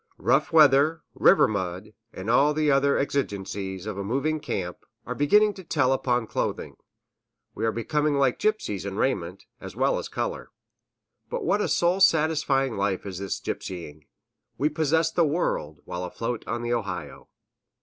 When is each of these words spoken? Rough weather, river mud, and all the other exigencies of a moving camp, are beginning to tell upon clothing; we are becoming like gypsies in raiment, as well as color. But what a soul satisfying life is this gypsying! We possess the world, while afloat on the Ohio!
Rough 0.17 0.51
weather, 0.51 1.03
river 1.13 1.47
mud, 1.47 1.93
and 2.11 2.27
all 2.27 2.55
the 2.55 2.71
other 2.71 2.97
exigencies 2.97 3.85
of 3.85 3.99
a 3.99 4.03
moving 4.03 4.39
camp, 4.39 4.79
are 5.05 5.13
beginning 5.13 5.53
to 5.53 5.63
tell 5.63 5.93
upon 5.93 6.25
clothing; 6.25 6.75
we 7.53 7.67
are 7.67 7.71
becoming 7.71 8.15
like 8.15 8.39
gypsies 8.39 8.83
in 8.83 8.97
raiment, 8.97 9.45
as 9.59 9.75
well 9.75 9.99
as 9.99 10.09
color. 10.09 10.49
But 11.29 11.45
what 11.45 11.61
a 11.61 11.67
soul 11.67 11.99
satisfying 11.99 12.77
life 12.77 13.05
is 13.05 13.19
this 13.19 13.39
gypsying! 13.39 14.07
We 14.57 14.69
possess 14.69 15.11
the 15.11 15.23
world, 15.23 15.81
while 15.85 16.03
afloat 16.03 16.43
on 16.47 16.63
the 16.63 16.73
Ohio! 16.73 17.29